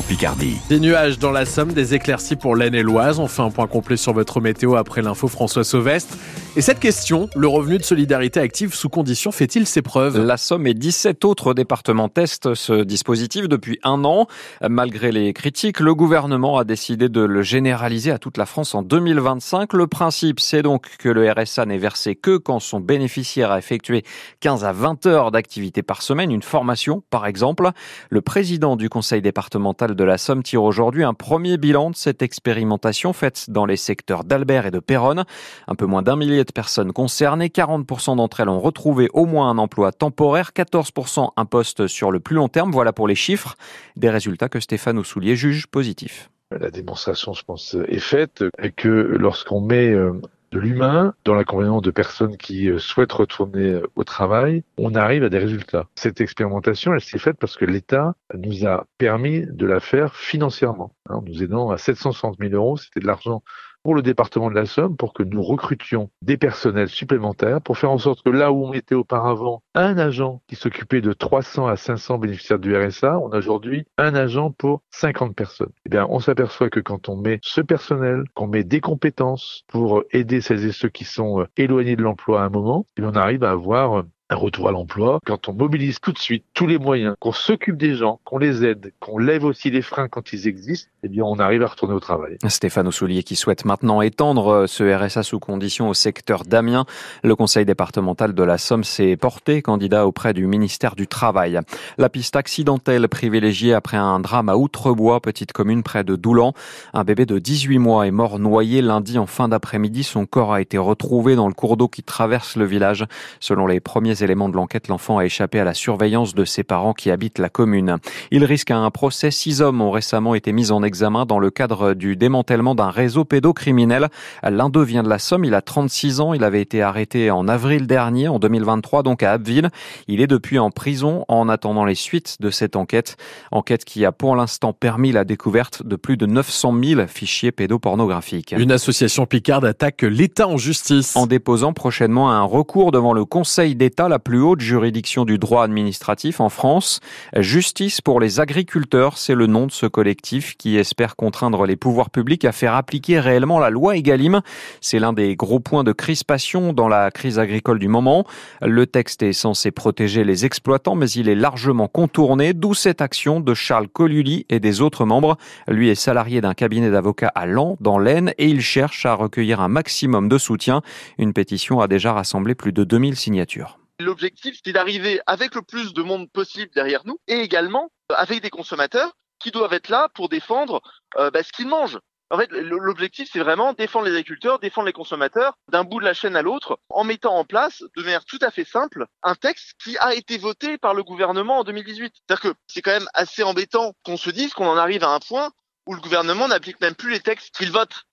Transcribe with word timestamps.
Picardie. 0.00 0.56
Des 0.68 0.80
nuages 0.80 1.18
dans 1.18 1.30
la 1.30 1.44
Somme, 1.44 1.72
des 1.72 1.94
éclaircies 1.94 2.36
pour 2.36 2.56
l'Aisne 2.56 2.74
et 2.74 2.82
l'Oise. 2.82 3.18
On 3.18 3.26
fait 3.26 3.42
un 3.42 3.50
point 3.50 3.66
complet 3.66 3.96
sur 3.96 4.12
votre 4.14 4.40
météo 4.40 4.76
après 4.76 5.02
l'info 5.02 5.28
François 5.28 5.64
Sauvestre. 5.64 6.16
Et 6.54 6.60
cette 6.60 6.80
question, 6.80 7.30
le 7.34 7.48
revenu 7.48 7.78
de 7.78 7.82
solidarité 7.82 8.38
active 8.38 8.74
sous 8.74 8.90
condition 8.90 9.32
fait-il 9.32 9.66
ses 9.66 9.80
preuves? 9.80 10.22
La 10.22 10.36
Somme 10.36 10.66
et 10.66 10.74
17 10.74 11.24
autres 11.24 11.54
départements 11.54 12.10
testent 12.10 12.52
ce 12.52 12.82
dispositif 12.82 13.48
depuis 13.48 13.78
un 13.84 14.04
an. 14.04 14.26
Malgré 14.60 15.12
les 15.12 15.32
critiques, 15.32 15.80
le 15.80 15.94
gouvernement 15.94 16.58
a 16.58 16.64
décidé 16.64 17.08
de 17.08 17.22
le 17.22 17.40
généraliser 17.40 18.10
à 18.10 18.18
toute 18.18 18.36
la 18.36 18.44
France 18.44 18.74
en 18.74 18.82
2025. 18.82 19.72
Le 19.72 19.86
principe, 19.86 20.40
c'est 20.40 20.60
donc 20.60 20.98
que 20.98 21.08
le 21.08 21.32
RSA 21.32 21.64
n'est 21.64 21.78
versé 21.78 22.16
que 22.16 22.36
quand 22.36 22.60
son 22.60 22.80
bénéficiaire 22.80 23.50
a 23.50 23.56
effectué 23.58 24.04
15 24.40 24.66
à 24.66 24.72
20 24.72 25.06
heures 25.06 25.30
d'activité 25.30 25.82
par 25.82 26.02
semaine, 26.02 26.30
une 26.30 26.42
formation 26.42 27.02
par 27.08 27.24
exemple. 27.24 27.70
Le 28.10 28.20
président 28.20 28.76
du 28.76 28.90
conseil 28.90 29.22
départemental 29.22 29.94
de 29.94 30.04
la 30.04 30.18
Somme 30.18 30.42
tire 30.42 30.64
aujourd'hui 30.64 31.02
un 31.02 31.14
premier 31.14 31.56
bilan 31.56 31.92
de 31.92 31.96
cette 31.96 32.20
expérimentation 32.20 33.14
faite 33.14 33.46
dans 33.48 33.64
les 33.64 33.78
secteurs 33.78 34.24
d'Albert 34.24 34.66
et 34.66 34.70
de 34.70 34.80
Péronne. 34.80 35.24
Un 35.66 35.74
peu 35.76 35.86
moins 35.86 36.02
d'un 36.02 36.16
millier 36.16 36.41
de 36.44 36.52
personnes 36.52 36.92
concernées, 36.92 37.48
40% 37.48 38.16
d'entre 38.16 38.40
elles 38.40 38.48
ont 38.48 38.60
retrouvé 38.60 39.08
au 39.12 39.26
moins 39.26 39.50
un 39.50 39.58
emploi 39.58 39.92
temporaire, 39.92 40.50
14% 40.54 41.30
un 41.36 41.44
poste 41.44 41.86
sur 41.86 42.10
le 42.10 42.20
plus 42.20 42.36
long 42.36 42.48
terme. 42.48 42.70
Voilà 42.70 42.92
pour 42.92 43.08
les 43.08 43.14
chiffres, 43.14 43.56
des 43.96 44.10
résultats 44.10 44.48
que 44.48 44.60
Stéphane 44.60 44.98
Oussoulier 44.98 45.36
juge 45.36 45.66
positifs. 45.66 46.30
La 46.58 46.70
démonstration, 46.70 47.32
je 47.32 47.44
pense, 47.44 47.76
est 47.88 47.98
faite 47.98 48.44
que 48.76 48.88
lorsqu'on 48.88 49.60
met 49.60 49.90
euh, 49.90 50.12
de 50.52 50.58
l'humain 50.58 51.14
dans 51.24 51.34
l'accompagnement 51.34 51.80
de 51.80 51.90
personnes 51.90 52.36
qui 52.36 52.68
euh, 52.68 52.78
souhaitent 52.78 53.12
retourner 53.12 53.72
euh, 53.72 53.86
au 53.96 54.04
travail, 54.04 54.62
on 54.76 54.94
arrive 54.94 55.24
à 55.24 55.30
des 55.30 55.38
résultats. 55.38 55.88
Cette 55.94 56.20
expérimentation, 56.20 56.94
elle 56.94 57.00
s'est 57.00 57.18
faite 57.18 57.38
parce 57.40 57.56
que 57.56 57.64
l'État 57.64 58.14
nous 58.34 58.66
a 58.66 58.84
permis 58.98 59.46
de 59.46 59.66
la 59.66 59.80
faire 59.80 60.14
financièrement. 60.14 60.94
Hein, 61.08 61.22
nous 61.26 61.42
aidant 61.42 61.70
à 61.70 61.78
760 61.78 62.36
000 62.38 62.52
euros, 62.52 62.76
c'était 62.76 63.00
de 63.00 63.06
l'argent 63.06 63.42
pour 63.82 63.94
le 63.94 64.02
département 64.02 64.50
de 64.50 64.54
la 64.54 64.66
Somme 64.66 64.96
pour 64.96 65.12
que 65.12 65.22
nous 65.22 65.42
recrutions 65.42 66.10
des 66.22 66.36
personnels 66.36 66.88
supplémentaires 66.88 67.60
pour 67.60 67.78
faire 67.78 67.90
en 67.90 67.98
sorte 67.98 68.22
que 68.22 68.30
là 68.30 68.52
où 68.52 68.64
on 68.64 68.72
était 68.72 68.94
auparavant 68.94 69.62
un 69.74 69.98
agent 69.98 70.42
qui 70.48 70.56
s'occupait 70.56 71.00
de 71.00 71.12
300 71.12 71.66
à 71.66 71.76
500 71.76 72.18
bénéficiaires 72.18 72.58
du 72.58 72.76
RSA, 72.76 73.18
on 73.18 73.30
a 73.30 73.38
aujourd'hui 73.38 73.86
un 73.98 74.14
agent 74.14 74.50
pour 74.52 74.82
50 74.90 75.34
personnes. 75.34 75.72
Eh 75.86 75.88
bien, 75.88 76.06
on 76.10 76.20
s'aperçoit 76.20 76.70
que 76.70 76.80
quand 76.80 77.08
on 77.08 77.16
met 77.16 77.38
ce 77.42 77.60
personnel, 77.60 78.24
qu'on 78.34 78.46
met 78.46 78.64
des 78.64 78.80
compétences 78.80 79.64
pour 79.68 80.04
aider 80.10 80.40
celles 80.40 80.64
et 80.64 80.72
ceux 80.72 80.88
qui 80.88 81.04
sont 81.04 81.40
euh, 81.40 81.46
éloignés 81.56 81.96
de 81.96 82.02
l'emploi 82.02 82.42
à 82.42 82.44
un 82.44 82.50
moment, 82.50 82.86
eh 82.96 83.02
on 83.02 83.14
arrive 83.14 83.44
à 83.44 83.50
avoir 83.50 83.98
euh, 83.98 84.02
un 84.32 84.36
retour 84.36 84.68
à 84.68 84.72
l'emploi, 84.72 85.20
quand 85.24 85.48
on 85.48 85.52
mobilise 85.52 86.00
tout 86.00 86.12
de 86.12 86.18
suite 86.18 86.44
tous 86.54 86.66
les 86.66 86.78
moyens, 86.78 87.14
qu'on 87.20 87.32
s'occupe 87.32 87.76
des 87.76 87.94
gens, 87.94 88.20
qu'on 88.24 88.38
les 88.38 88.64
aide, 88.64 88.92
qu'on 88.98 89.18
lève 89.18 89.44
aussi 89.44 89.70
les 89.70 89.82
freins 89.82 90.08
quand 90.08 90.32
ils 90.32 90.48
existent, 90.48 90.90
eh 91.04 91.08
bien, 91.08 91.24
on 91.24 91.38
arrive 91.38 91.62
à 91.62 91.66
retourner 91.66 91.94
au 91.94 92.00
travail. 92.00 92.38
Stéphane 92.48 92.88
Oussoulier 92.88 93.22
qui 93.22 93.36
souhaite 93.36 93.64
maintenant 93.64 94.02
étendre 94.02 94.48
euh, 94.48 94.66
ce 94.66 94.84
RSA 94.84 95.22
sous 95.22 95.38
condition 95.38 95.88
au 95.88 95.94
secteur 95.94 96.44
d'Amiens. 96.44 96.86
Le 97.22 97.36
conseil 97.36 97.64
départemental 97.64 98.34
de 98.34 98.42
la 98.42 98.56
Somme 98.56 98.84
s'est 98.84 99.16
porté 99.16 99.62
candidat 99.62 100.06
auprès 100.06 100.32
du 100.32 100.46
ministère 100.46 100.96
du 100.96 101.06
Travail. 101.06 101.60
La 101.98 102.08
piste 102.08 102.36
accidentelle 102.36 103.08
privilégiée 103.08 103.74
après 103.74 103.96
un 103.96 104.20
drame 104.20 104.48
à 104.48 104.56
Outrebois, 104.56 105.20
petite 105.20 105.52
commune 105.52 105.82
près 105.82 106.04
de 106.04 106.16
Doulan. 106.16 106.54
Un 106.94 107.04
bébé 107.04 107.26
de 107.26 107.38
18 107.38 107.78
mois 107.78 108.06
est 108.06 108.10
mort 108.10 108.38
noyé 108.38 108.80
lundi 108.80 109.18
en 109.18 109.26
fin 109.26 109.48
d'après-midi. 109.48 110.04
Son 110.04 110.24
corps 110.24 110.52
a 110.52 110.60
été 110.60 110.78
retrouvé 110.78 111.36
dans 111.36 111.48
le 111.48 111.54
cours 111.54 111.76
d'eau 111.76 111.88
qui 111.88 112.02
traverse 112.02 112.56
le 112.56 112.64
village. 112.64 113.04
Selon 113.40 113.66
les 113.66 113.80
premiers 113.80 114.21
éléments 114.22 114.48
de 114.48 114.56
l'enquête, 114.56 114.88
l'enfant 114.88 115.18
a 115.18 115.24
échappé 115.24 115.60
à 115.60 115.64
la 115.64 115.74
surveillance 115.74 116.34
de 116.34 116.44
ses 116.44 116.62
parents 116.62 116.94
qui 116.94 117.10
habitent 117.10 117.38
la 117.38 117.48
commune. 117.48 117.96
Il 118.30 118.44
risque 118.44 118.70
un 118.70 118.90
procès. 118.90 119.30
Six 119.30 119.62
hommes 119.62 119.80
ont 119.80 119.90
récemment 119.90 120.34
été 120.34 120.52
mis 120.52 120.70
en 120.70 120.82
examen 120.82 121.26
dans 121.26 121.38
le 121.38 121.50
cadre 121.50 121.94
du 121.94 122.16
démantèlement 122.16 122.74
d'un 122.74 122.90
réseau 122.90 123.24
pédocriminel. 123.24 124.08
L'un 124.42 124.68
d'eux 124.68 124.82
vient 124.82 125.02
de 125.02 125.08
la 125.08 125.18
Somme. 125.18 125.44
Il 125.44 125.54
a 125.54 125.62
36 125.62 126.20
ans. 126.20 126.34
Il 126.34 126.44
avait 126.44 126.62
été 126.62 126.82
arrêté 126.82 127.30
en 127.30 127.48
avril 127.48 127.86
dernier, 127.86 128.28
en 128.28 128.38
2023, 128.38 129.02
donc 129.02 129.22
à 129.22 129.32
Abbeville. 129.32 129.70
Il 130.08 130.20
est 130.20 130.26
depuis 130.26 130.58
en 130.58 130.70
prison 130.70 131.24
en 131.28 131.48
attendant 131.48 131.84
les 131.84 131.94
suites 131.94 132.36
de 132.40 132.50
cette 132.50 132.76
enquête. 132.76 133.16
Enquête 133.50 133.84
qui 133.84 134.04
a 134.04 134.12
pour 134.12 134.36
l'instant 134.36 134.72
permis 134.72 135.12
la 135.12 135.24
découverte 135.24 135.84
de 135.84 135.96
plus 135.96 136.16
de 136.16 136.26
900 136.26 136.74
000 136.82 137.06
fichiers 137.06 137.52
pédopornographiques. 137.52 138.54
Une 138.56 138.72
association 138.72 139.26
Picard 139.26 139.64
attaque 139.64 140.02
l'État 140.02 140.48
en 140.48 140.56
justice. 140.56 141.16
En 141.16 141.26
déposant 141.26 141.72
prochainement 141.72 142.30
un 142.30 142.42
recours 142.42 142.92
devant 142.92 143.12
le 143.12 143.24
Conseil 143.24 143.74
d'État, 143.74 144.08
la 144.12 144.18
plus 144.18 144.42
haute 144.42 144.60
juridiction 144.60 145.24
du 145.24 145.38
droit 145.38 145.64
administratif 145.64 146.40
en 146.40 146.50
France. 146.50 147.00
Justice 147.34 148.02
pour 148.02 148.20
les 148.20 148.40
agriculteurs, 148.40 149.16
c'est 149.16 149.34
le 149.34 149.46
nom 149.46 149.66
de 149.66 149.72
ce 149.72 149.86
collectif 149.86 150.54
qui 150.58 150.76
espère 150.76 151.16
contraindre 151.16 151.64
les 151.64 151.76
pouvoirs 151.76 152.10
publics 152.10 152.44
à 152.44 152.52
faire 152.52 152.74
appliquer 152.74 153.20
réellement 153.20 153.58
la 153.58 153.70
loi 153.70 153.96
Egalim. 153.96 154.42
C'est 154.82 154.98
l'un 154.98 155.14
des 155.14 155.34
gros 155.34 155.60
points 155.60 155.82
de 155.82 155.92
crispation 155.92 156.74
dans 156.74 156.88
la 156.88 157.10
crise 157.10 157.38
agricole 157.38 157.78
du 157.78 157.88
moment. 157.88 158.26
Le 158.60 158.86
texte 158.86 159.22
est 159.22 159.32
censé 159.32 159.70
protéger 159.70 160.24
les 160.24 160.44
exploitants, 160.44 160.94
mais 160.94 161.08
il 161.08 161.30
est 161.30 161.34
largement 161.34 161.88
contourné, 161.88 162.52
d'où 162.52 162.74
cette 162.74 163.00
action 163.00 163.40
de 163.40 163.54
Charles 163.54 163.88
Coluli 163.88 164.44
et 164.50 164.60
des 164.60 164.82
autres 164.82 165.06
membres. 165.06 165.38
Lui 165.68 165.88
est 165.88 165.94
salarié 165.94 166.42
d'un 166.42 166.52
cabinet 166.52 166.90
d'avocats 166.90 167.32
à 167.34 167.46
Lens, 167.46 167.78
dans 167.80 167.98
l'Aisne, 167.98 168.34
et 168.36 168.48
il 168.48 168.60
cherche 168.60 169.06
à 169.06 169.14
recueillir 169.14 169.62
un 169.62 169.68
maximum 169.68 170.28
de 170.28 170.36
soutien. 170.36 170.82
Une 171.16 171.32
pétition 171.32 171.80
a 171.80 171.88
déjà 171.88 172.12
rassemblé 172.12 172.54
plus 172.54 172.74
de 172.74 172.84
2000 172.84 173.16
signatures. 173.16 173.78
L'objectif, 174.00 174.58
c'est 174.64 174.72
d'arriver 174.72 175.20
avec 175.26 175.54
le 175.54 175.62
plus 175.62 175.94
de 175.94 176.02
monde 176.02 176.30
possible 176.30 176.70
derrière 176.74 177.02
nous 177.04 177.18
et 177.28 177.40
également 177.40 177.90
euh, 178.10 178.14
avec 178.16 178.42
des 178.42 178.50
consommateurs 178.50 179.12
qui 179.38 179.50
doivent 179.50 179.72
être 179.72 179.88
là 179.88 180.08
pour 180.14 180.28
défendre 180.28 180.80
euh, 181.18 181.30
bah, 181.30 181.42
ce 181.42 181.52
qu'ils 181.52 181.68
mangent. 181.68 181.98
En 182.30 182.38
fait, 182.38 182.50
l'objectif, 182.50 183.28
c'est 183.30 183.40
vraiment 183.40 183.74
défendre 183.74 184.06
les 184.06 184.12
agriculteurs, 184.12 184.58
défendre 184.58 184.86
les 184.86 184.94
consommateurs 184.94 185.52
d'un 185.70 185.84
bout 185.84 186.00
de 186.00 186.06
la 186.06 186.14
chaîne 186.14 186.34
à 186.34 186.40
l'autre, 186.40 186.80
en 186.88 187.04
mettant 187.04 187.36
en 187.36 187.44
place, 187.44 187.84
de 187.94 188.02
manière 188.02 188.24
tout 188.24 188.38
à 188.40 188.50
fait 188.50 188.64
simple, 188.64 189.04
un 189.22 189.34
texte 189.34 189.74
qui 189.84 189.98
a 189.98 190.14
été 190.14 190.38
voté 190.38 190.78
par 190.78 190.94
le 190.94 191.02
gouvernement 191.02 191.58
en 191.58 191.64
2018. 191.64 192.14
C'est-à-dire 192.14 192.40
que 192.40 192.58
c'est 192.68 192.80
quand 192.80 192.92
même 192.92 193.08
assez 193.12 193.42
embêtant 193.42 193.92
qu'on 194.02 194.16
se 194.16 194.30
dise 194.30 194.54
qu'on 194.54 194.66
en 194.66 194.78
arrive 194.78 195.04
à 195.04 195.10
un 195.10 195.20
point 195.20 195.50
où 195.86 195.94
le 195.94 196.00
gouvernement 196.00 196.48
n'applique 196.48 196.80
même 196.80 196.94
plus 196.94 197.10
les 197.10 197.20
textes 197.20 197.54
qu'il 197.54 197.70
vote. 197.70 198.04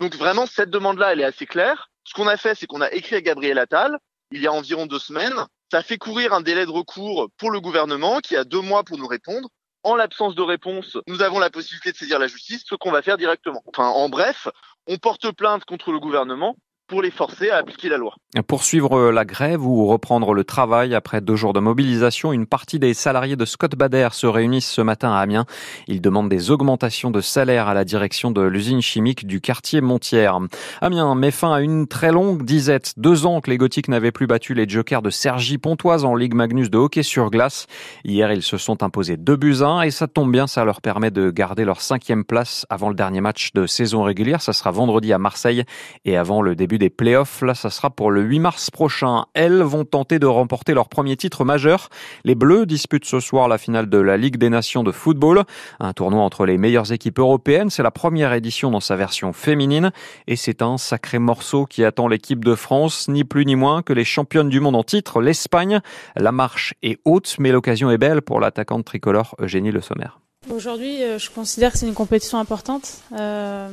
Donc 0.00 0.14
vraiment, 0.14 0.46
cette 0.46 0.70
demande-là, 0.70 1.12
elle 1.12 1.20
est 1.20 1.24
assez 1.24 1.44
claire. 1.46 1.90
Ce 2.04 2.14
qu'on 2.14 2.28
a 2.28 2.38
fait, 2.38 2.54
c'est 2.54 2.66
qu'on 2.66 2.80
a 2.80 2.90
écrit 2.92 3.16
à 3.16 3.20
Gabriel 3.20 3.58
Attal, 3.58 3.98
il 4.30 4.42
y 4.42 4.46
a 4.46 4.52
environ 4.52 4.86
deux 4.86 4.98
semaines. 4.98 5.46
Ça 5.70 5.82
fait 5.82 5.98
courir 5.98 6.32
un 6.32 6.40
délai 6.40 6.64
de 6.64 6.70
recours 6.70 7.28
pour 7.38 7.50
le 7.50 7.60
gouvernement 7.60 8.20
qui 8.20 8.36
a 8.36 8.44
deux 8.44 8.60
mois 8.60 8.84
pour 8.84 8.98
nous 8.98 9.06
répondre. 9.06 9.48
En 9.82 9.94
l'absence 9.94 10.34
de 10.34 10.42
réponse, 10.42 10.96
nous 11.06 11.22
avons 11.22 11.38
la 11.38 11.50
possibilité 11.50 11.92
de 11.92 11.96
saisir 11.96 12.18
la 12.18 12.26
justice, 12.26 12.64
ce 12.66 12.74
qu'on 12.74 12.90
va 12.90 13.02
faire 13.02 13.18
directement. 13.18 13.62
Enfin, 13.66 13.88
en 13.88 14.08
bref, 14.08 14.48
on 14.86 14.96
porte 14.98 15.30
plainte 15.32 15.64
contre 15.64 15.92
le 15.92 16.00
gouvernement 16.00 16.56
pour 16.88 17.02
les 17.02 17.10
forcer 17.10 17.50
à 17.50 17.56
appliquer 17.56 17.88
la 17.88 17.96
loi. 17.96 18.14
Poursuivre 18.46 19.10
la 19.10 19.24
grève 19.24 19.66
ou 19.66 19.86
reprendre 19.86 20.34
le 20.34 20.44
travail 20.44 20.94
après 20.94 21.20
deux 21.20 21.36
jours 21.36 21.52
de 21.52 21.60
mobilisation, 21.60 22.32
une 22.32 22.46
partie 22.46 22.78
des 22.78 22.94
salariés 22.94 23.36
de 23.36 23.44
Scott 23.44 23.74
Bader 23.74 24.08
se 24.12 24.26
réunissent 24.26 24.70
ce 24.70 24.82
matin 24.82 25.12
à 25.12 25.18
Amiens. 25.18 25.46
Ils 25.88 26.00
demandent 26.00 26.28
des 26.28 26.50
augmentations 26.50 27.10
de 27.10 27.20
salaire 27.20 27.68
à 27.68 27.74
la 27.74 27.84
direction 27.84 28.30
de 28.30 28.42
l'usine 28.42 28.82
chimique 28.82 29.26
du 29.26 29.40
quartier 29.40 29.80
Montière. 29.80 30.38
Amiens 30.80 31.14
met 31.14 31.30
fin 31.30 31.52
à 31.52 31.60
une 31.60 31.88
très 31.88 32.12
longue 32.12 32.44
disette. 32.44 32.92
Deux 32.98 33.26
ans 33.26 33.40
que 33.40 33.50
les 33.50 33.56
Gothiques 33.56 33.88
n'avaient 33.88 34.12
plus 34.12 34.26
battu 34.26 34.54
les 34.54 34.68
Jokers 34.68 35.02
de 35.02 35.10
Sergi 35.10 35.58
Pontoise 35.58 36.04
en 36.04 36.14
Ligue 36.14 36.34
Magnus 36.34 36.70
de 36.70 36.78
hockey 36.78 37.02
sur 37.02 37.30
glace. 37.30 37.66
Hier, 38.04 38.30
ils 38.32 38.42
se 38.42 38.58
sont 38.58 38.82
imposés 38.82 39.16
deux 39.16 39.36
buts 39.36 39.62
1 39.62 39.82
et 39.82 39.90
ça 39.90 40.06
tombe 40.06 40.30
bien, 40.30 40.46
ça 40.46 40.64
leur 40.64 40.80
permet 40.80 41.10
de 41.10 41.30
garder 41.30 41.64
leur 41.64 41.80
cinquième 41.80 42.24
place 42.24 42.66
avant 42.70 42.90
le 42.90 42.94
dernier 42.94 43.20
match 43.20 43.52
de 43.54 43.66
saison 43.66 44.02
régulière. 44.02 44.42
Ça 44.42 44.52
sera 44.52 44.70
vendredi 44.70 45.12
à 45.12 45.18
Marseille 45.18 45.64
et 46.04 46.16
avant 46.16 46.42
le 46.42 46.54
début 46.54 46.75
des 46.78 46.90
playoffs. 46.90 47.42
Là, 47.42 47.54
ça 47.54 47.70
sera 47.70 47.90
pour 47.90 48.10
le 48.10 48.22
8 48.22 48.38
mars 48.38 48.70
prochain. 48.70 49.26
Elles 49.34 49.62
vont 49.62 49.84
tenter 49.84 50.18
de 50.18 50.26
remporter 50.26 50.74
leur 50.74 50.88
premier 50.88 51.16
titre 51.16 51.44
majeur. 51.44 51.88
Les 52.24 52.34
Bleus 52.34 52.66
disputent 52.66 53.04
ce 53.04 53.20
soir 53.20 53.48
la 53.48 53.58
finale 53.58 53.88
de 53.88 53.98
la 53.98 54.16
Ligue 54.16 54.36
des 54.36 54.50
Nations 54.50 54.82
de 54.82 54.92
football, 54.92 55.44
un 55.80 55.92
tournoi 55.92 56.22
entre 56.22 56.46
les 56.46 56.58
meilleures 56.58 56.92
équipes 56.92 57.18
européennes. 57.18 57.70
C'est 57.70 57.82
la 57.82 57.90
première 57.90 58.32
édition 58.32 58.70
dans 58.70 58.80
sa 58.80 58.96
version 58.96 59.32
féminine 59.32 59.90
et 60.26 60.36
c'est 60.36 60.62
un 60.62 60.78
sacré 60.78 61.18
morceau 61.18 61.66
qui 61.66 61.84
attend 61.84 62.08
l'équipe 62.08 62.44
de 62.44 62.54
France, 62.54 63.08
ni 63.08 63.24
plus 63.24 63.46
ni 63.46 63.56
moins 63.56 63.82
que 63.82 63.92
les 63.92 64.04
championnes 64.04 64.48
du 64.48 64.60
monde 64.60 64.76
en 64.76 64.84
titre, 64.84 65.20
l'Espagne. 65.20 65.80
La 66.16 66.32
marche 66.32 66.74
est 66.82 66.98
haute, 67.04 67.36
mais 67.38 67.52
l'occasion 67.52 67.90
est 67.90 67.98
belle 67.98 68.22
pour 68.22 68.40
l'attaquante 68.40 68.84
tricolore 68.84 69.34
Eugénie 69.40 69.72
Le 69.72 69.80
Sommer. 69.80 70.08
Aujourd'hui, 70.50 71.02
euh, 71.02 71.18
je 71.18 71.30
considère 71.30 71.72
que 71.72 71.78
c'est 71.78 71.88
une 71.88 71.94
compétition 71.94 72.38
importante. 72.38 73.02
Euh 73.18 73.68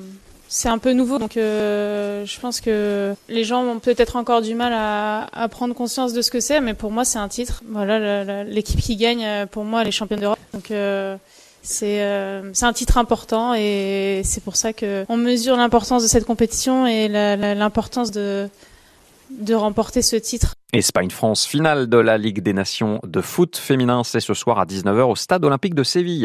c'est 0.55 0.69
un 0.69 0.77
peu 0.77 0.93
nouveau, 0.93 1.17
donc 1.17 1.35
euh, 1.35 2.27
je 2.27 2.39
pense 2.39 2.61
que 2.61 3.15
les 3.27 3.43
gens 3.43 3.63
ont 3.63 3.79
peut-être 3.79 4.15
encore 4.15 4.43
du 4.43 4.53
mal 4.53 4.71
à, 4.71 5.47
prendre 5.49 5.73
conscience 5.73 6.13
de 6.13 6.21
ce 6.21 6.29
que 6.29 6.39
c'est, 6.39 6.61
mais 6.61 6.75
pour 6.75 6.91
moi 6.91 7.05
c'est 7.05 7.17
un 7.17 7.27
titre. 7.27 7.63
Voilà, 7.67 8.43
l'équipe 8.43 8.79
qui 8.79 8.95
gagne, 8.95 9.25
euh, 9.25 9.45
pour 9.47 9.63
moi, 9.63 9.81
elle 9.81 9.87
est 9.87 9.91
championne 9.91 10.19
d'Europe. 10.19 10.37
Donc 10.53 10.65
c'est 11.63 12.03
euh, 12.03 12.53
c'est 12.53 12.65
un 12.65 12.73
titre 12.73 12.99
important 12.99 13.55
et 13.55 14.21
c'est 14.23 14.43
pour 14.43 14.55
ça 14.55 14.73
que 14.73 15.05
on 15.09 15.17
mesure 15.17 15.57
l'importance 15.57 16.03
de 16.03 16.07
cette 16.07 16.25
compétition 16.25 16.85
et 16.85 17.07
l'importance 17.07 18.11
de 18.11 18.47
de 19.31 19.55
remporter 19.55 20.03
ce 20.03 20.15
titre. 20.15 20.53
Espagne-France, 20.73 21.45
finale 21.45 21.87
de 21.87 21.97
la 21.97 22.19
Ligue 22.19 22.41
des 22.41 22.53
Nations 22.53 22.99
de 23.03 23.21
foot 23.21 23.57
féminin, 23.57 24.03
c'est 24.03 24.19
ce 24.19 24.35
soir 24.35 24.59
à 24.59 24.65
19h 24.65 25.01
au 25.01 25.15
Stade 25.15 25.43
olympique 25.45 25.73
de 25.73 25.83
Séville. 25.83 26.21